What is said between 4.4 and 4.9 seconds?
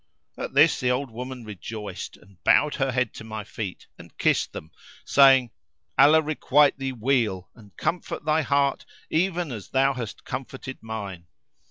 them,